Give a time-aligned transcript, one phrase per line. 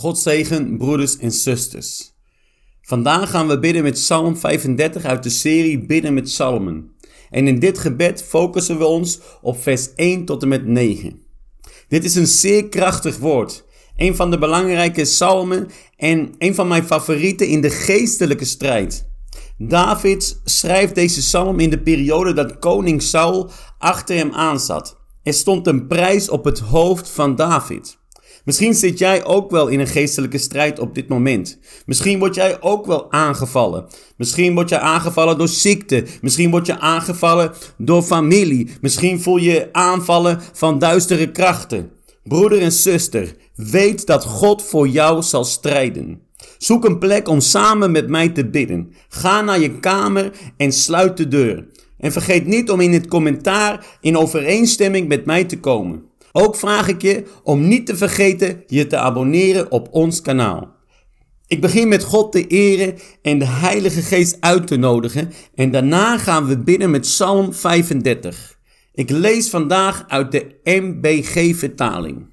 [0.00, 2.14] God zegen, broeders en zusters.
[2.82, 6.90] Vandaag gaan we bidden met Psalm 35 uit de serie Bidden met Psalmen.
[7.30, 11.22] En in dit gebed focussen we ons op vers 1 tot en met 9.
[11.88, 13.64] Dit is een zeer krachtig woord.
[13.96, 19.08] Een van de belangrijke psalmen en een van mijn favorieten in de geestelijke strijd.
[19.58, 24.96] David schrijft deze psalm in de periode dat koning Saul achter hem aanzat.
[25.22, 27.98] Er stond een prijs op het hoofd van David.
[28.44, 31.58] Misschien zit jij ook wel in een geestelijke strijd op dit moment.
[31.86, 33.86] Misschien word jij ook wel aangevallen.
[34.16, 36.04] Misschien word je aangevallen door ziekte.
[36.20, 38.70] Misschien word je aangevallen door familie.
[38.80, 41.90] Misschien voel je aanvallen van duistere krachten.
[42.22, 46.20] Broeder en zuster, weet dat God voor jou zal strijden.
[46.58, 48.92] Zoek een plek om samen met mij te bidden.
[49.08, 51.66] Ga naar je kamer en sluit de deur.
[51.98, 56.09] En vergeet niet om in het commentaar in overeenstemming met mij te komen.
[56.32, 60.78] Ook vraag ik je om niet te vergeten je te abonneren op ons kanaal.
[61.46, 66.18] Ik begin met God te eren en de Heilige Geest uit te nodigen en daarna
[66.18, 68.58] gaan we binnen met Psalm 35.
[68.94, 72.26] Ik lees vandaag uit de MBG-vertaling.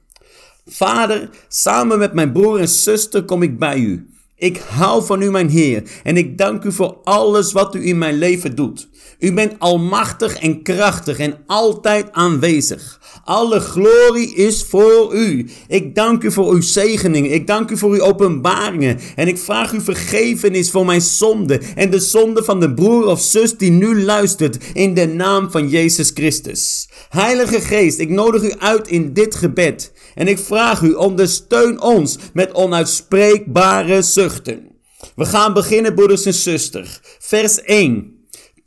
[0.66, 4.09] Vader, samen met mijn broer en zuster kom ik bij u.
[4.35, 7.97] Ik hou van u, mijn Heer, en ik dank u voor alles wat u in
[7.97, 8.89] mijn leven doet.
[9.19, 12.99] U bent almachtig en krachtig en altijd aanwezig.
[13.23, 15.49] Alle glorie is voor u.
[15.67, 17.31] Ik dank u voor uw zegeningen.
[17.31, 18.99] Ik dank u voor uw openbaringen.
[19.15, 23.21] En ik vraag u vergevenis voor mijn zonde en de zonde van de broer of
[23.21, 26.89] zus die nu luistert in de naam van Jezus Christus.
[27.09, 29.91] Heilige Geest, ik nodig u uit in dit gebed.
[30.15, 34.75] En ik vraag u, ondersteun ons met onuitspreekbare zuchten.
[35.15, 36.99] We gaan beginnen, broeders en zusters.
[37.19, 38.16] Vers 1.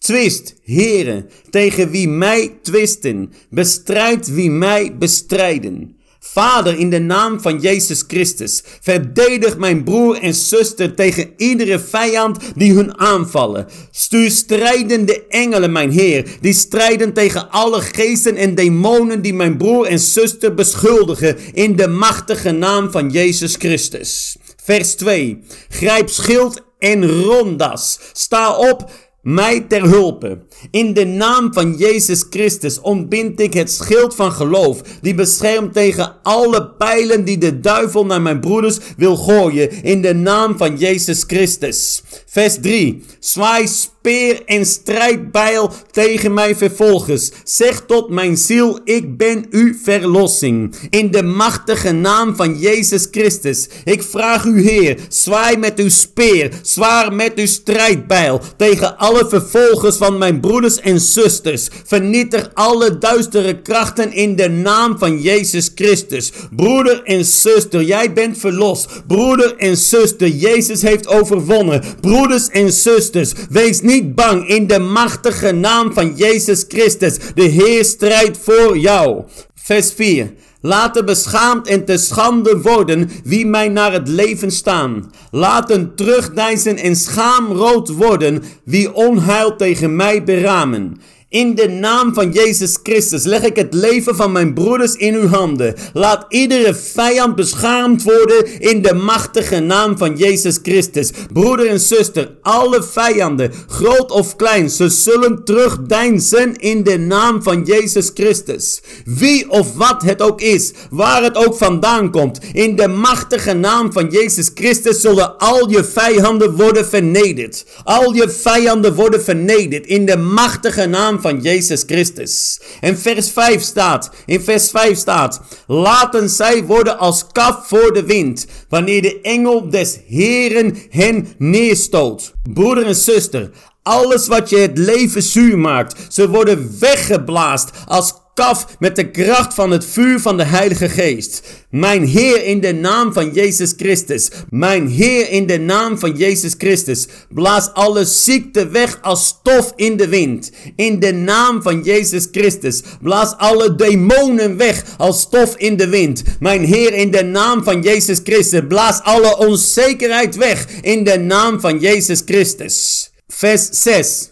[0.00, 3.32] Twist, heren, tegen wie mij twisten.
[3.50, 5.96] Bestrijd wie mij bestrijden.
[6.20, 12.38] Vader, in de naam van Jezus Christus, verdedig mijn broer en zuster tegen iedere vijand
[12.54, 13.66] die hun aanvallen.
[13.90, 19.86] Stuur strijdende engelen, mijn Heer, die strijden tegen alle geesten en demonen die mijn broer
[19.86, 24.36] en zuster beschuldigen, in de machtige naam van Jezus Christus.
[24.62, 25.39] Vers 2.
[25.68, 27.98] Grijp schild en rondas.
[28.12, 28.90] Sta op
[29.23, 30.39] mij ter hulpe.
[30.70, 36.17] In de naam van Jezus Christus ontbind ik het schild van geloof, die beschermt tegen
[36.23, 41.25] alle pijlen die de duivel naar mijn broeders wil gooien, in de naam van Jezus
[41.27, 42.03] Christus.
[42.27, 43.05] Vers 3.
[43.19, 43.67] Zwaai
[44.02, 47.30] speer en strijdbijl tegen mijn vervolgers.
[47.44, 50.74] Zeg tot mijn ziel, ik ben uw verlossing.
[50.90, 53.68] In de machtige naam van Jezus Christus.
[53.84, 59.96] Ik vraag u, Heer, zwaai met uw speer, zwaar met uw strijdbijl tegen alle vervolgers
[59.96, 61.68] van mijn broeders en zusters.
[61.84, 66.33] Vernietig alle duistere krachten in de naam van Jezus Christus.
[66.56, 69.02] Broeder en zuster, jij bent verlost.
[69.06, 71.83] Broeder en zuster, Jezus heeft overwonnen.
[72.00, 77.18] Broeders en zusters, wees niet bang in de machtige naam van Jezus Christus.
[77.34, 79.23] De Heer strijdt voor jou.
[79.55, 80.33] Vers 4.
[80.61, 85.11] Laten beschaamd en te schande worden wie mij naar het leven staan.
[85.30, 91.01] Laten terugdijzen en schaamrood worden wie onheil tegen mij beramen.
[91.30, 95.27] In de naam van Jezus Christus leg ik het leven van mijn broeders in uw
[95.27, 95.74] handen.
[95.92, 101.11] Laat iedere vijand beschaamd worden in de machtige naam van Jezus Christus.
[101.33, 107.64] Broeder en zuster, alle vijanden, groot of klein, ze zullen terugdeinzen in de naam van
[107.64, 108.80] Jezus Christus.
[109.05, 113.92] Wie of wat het ook is, waar het ook vandaan komt, in de machtige naam
[113.92, 117.64] van Jezus Christus zullen al je vijanden worden vernederd.
[117.85, 122.61] Al je vijanden worden vernederd in de machtige naam van Jezus Christus.
[122.81, 128.05] En vers 5 staat, in vers 5 staat, laten zij worden als kaf voor de
[128.05, 132.32] wind, wanneer de engel des Heren hen neerstoot.
[132.53, 133.50] Broeder en zuster,
[133.82, 139.55] alles wat je het leven zuur maakt, ze worden weggeblaast als kaf met de kracht
[139.55, 141.43] van het vuur van de Heilige Geest.
[141.70, 144.31] Mijn Heer in de naam van Jezus Christus.
[144.50, 147.06] Mijn Heer in de naam van Jezus Christus.
[147.28, 150.50] Blaas alle ziekte weg als stof in de wind.
[150.76, 152.82] In de naam van Jezus Christus.
[153.02, 156.22] Blaas alle demonen weg als stof in de wind.
[156.40, 158.60] Mijn Heer in de naam van Jezus Christus.
[158.69, 163.10] Blaas alle onzekerheid weg in de naam van Jezus Christus.
[163.28, 164.31] Vers 6.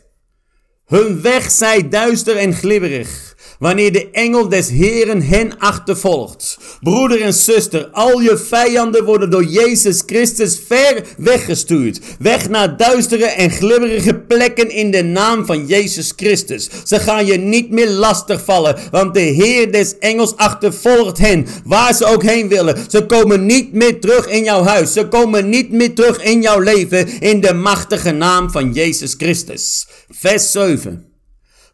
[0.86, 3.27] Hun weg zij duister en glibberig.
[3.58, 6.58] Wanneer de engel des Heren hen achtervolgt.
[6.80, 12.00] Broeder en zuster, al je vijanden worden door Jezus Christus ver weggestuurd.
[12.18, 16.68] Weg naar duistere en glibberige plekken in de naam van Jezus Christus.
[16.84, 22.04] Ze gaan je niet meer lastigvallen, want de Heer des engels achtervolgt hen, waar ze
[22.04, 22.76] ook heen willen.
[22.88, 24.92] Ze komen niet meer terug in jouw huis.
[24.92, 29.86] Ze komen niet meer terug in jouw leven in de machtige naam van Jezus Christus.
[30.08, 31.07] Vers 7.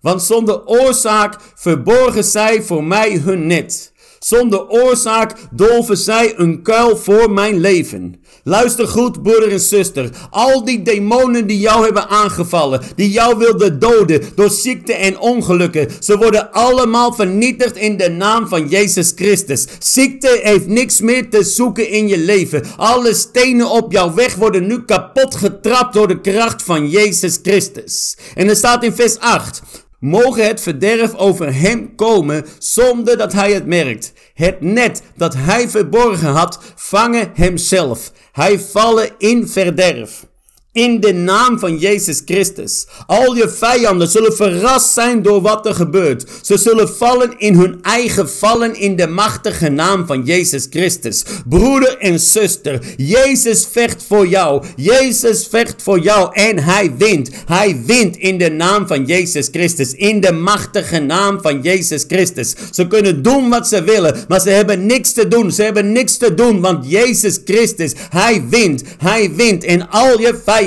[0.05, 3.93] Want zonder oorzaak verborgen zij voor mij hun net.
[4.19, 8.23] Zonder oorzaak dolven zij een kuil voor mijn leven.
[8.43, 10.11] Luister goed, broeder en zuster.
[10.31, 15.89] Al die demonen die jou hebben aangevallen, die jou wilden doden door ziekte en ongelukken,
[16.01, 19.67] ze worden allemaal vernietigd in de naam van Jezus Christus.
[19.79, 22.63] Ziekte heeft niks meer te zoeken in je leven.
[22.77, 28.17] Alle stenen op jouw weg worden nu kapot getrapt door de kracht van Jezus Christus.
[28.35, 29.63] En er staat in vers 8
[30.05, 34.13] mogen het verderf over hem komen zonder dat hij het merkt.
[34.35, 38.13] Het net dat hij verborgen had, vangen hemzelf.
[38.33, 40.27] Hij vallen in verderf.
[40.75, 42.87] In de naam van Jezus Christus.
[43.07, 46.31] Al je vijanden zullen verrast zijn door wat er gebeurt.
[46.43, 51.23] Ze zullen vallen in hun eigen vallen in de machtige naam van Jezus Christus.
[51.49, 54.65] Broeder en zuster, Jezus vecht voor jou.
[54.77, 57.31] Jezus vecht voor jou en hij wint.
[57.47, 59.93] Hij wint in de naam van Jezus Christus.
[59.93, 62.55] In de machtige naam van Jezus Christus.
[62.71, 65.53] Ze kunnen doen wat ze willen, maar ze hebben niks te doen.
[65.53, 68.83] Ze hebben niks te doen, want Jezus Christus, hij wint.
[68.99, 70.63] Hij wint in al je vijanden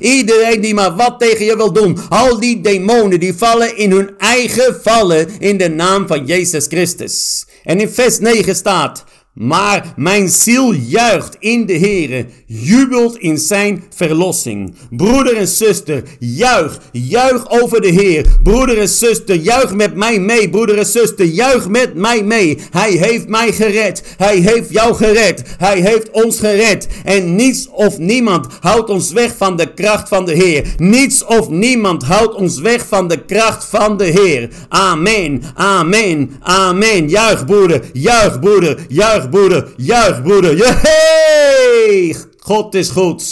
[0.00, 1.98] Iedereen die maar wat tegen je wil doen.
[2.08, 7.44] Al die demonen die vallen in hun eigen vallen in de naam van Jezus Christus.
[7.62, 9.04] En in vers 9 staat.
[9.34, 14.74] Maar mijn ziel juicht in de Heere, jubelt in zijn verlossing.
[14.90, 18.26] Broeder en zuster, juich, juich over de Heer.
[18.42, 20.50] Broeder en zuster, juich met mij mee.
[20.50, 22.58] Broeder en zuster, juich met mij mee.
[22.70, 24.02] Hij heeft mij gered.
[24.16, 25.42] Hij heeft jou gered.
[25.58, 26.88] Hij heeft ons gered.
[27.04, 30.66] En niets of niemand houdt ons weg van de kracht van de Heer.
[30.76, 34.48] Niets of niemand houdt ons weg van de kracht van de Heer.
[34.68, 37.08] Amen, amen, amen.
[37.08, 40.56] Juich broeder, juich broeder, juich broeder, juich broeder.
[40.56, 42.16] Jehee!
[42.38, 43.24] God is goed.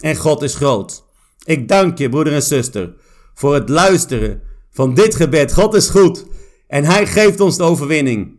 [0.00, 1.04] En God is groot.
[1.44, 2.94] Ik dank je broeder en zuster
[3.34, 5.52] voor het luisteren van dit gebed.
[5.54, 6.24] God is goed.
[6.66, 8.38] En hij geeft ons de overwinning.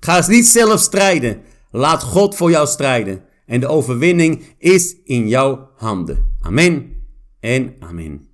[0.00, 1.42] Ga eens niet zelf strijden.
[1.70, 3.24] Laat God voor jou strijden.
[3.46, 6.36] En de overwinning is in jouw handen.
[6.40, 6.92] Amen
[7.40, 8.25] en amen.